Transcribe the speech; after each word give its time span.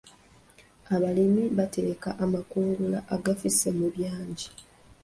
Abalimi 0.95 1.43
batereka 1.57 2.09
amakungula 2.23 2.99
agafisse 3.15 3.67
mu 3.77 3.87
byagi. 3.95 4.47